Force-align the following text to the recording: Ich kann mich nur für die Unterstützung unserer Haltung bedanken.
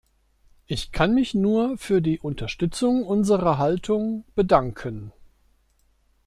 Ich 0.65 0.91
kann 0.91 1.13
mich 1.13 1.35
nur 1.35 1.77
für 1.77 2.01
die 2.01 2.17
Unterstützung 2.19 3.03
unserer 3.03 3.59
Haltung 3.59 4.23
bedanken. 4.33 5.11